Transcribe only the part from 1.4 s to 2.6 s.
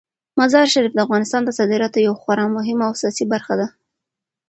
د صادراتو یوه خورا